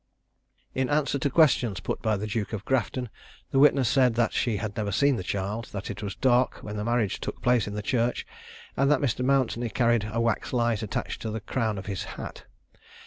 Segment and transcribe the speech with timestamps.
[0.73, 3.09] In answer to questions put by the Duke of Grafton,
[3.51, 6.75] the witness said that she had never seen the child; that it was dark when
[6.75, 8.25] the marriage took place in the church,
[8.75, 9.23] and that Mr.
[9.23, 12.45] Mountney carried a wax light attached to the crown of his hat.